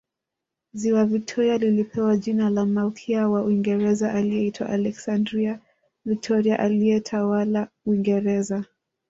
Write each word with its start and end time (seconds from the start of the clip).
Ziwa 0.73 1.05
Victoria 1.05 1.57
lilipewa 1.57 2.17
jina 2.17 2.49
la 2.49 2.65
Malkia 2.65 3.29
wa 3.29 3.41
Uingereza 3.43 4.13
aliyeitwa 4.13 4.69
Alexandrina 4.69 5.59
Victoria 6.05 6.59
aliyetawala 6.59 7.67
Uingereza 7.85 8.65